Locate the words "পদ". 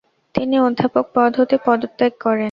1.15-1.31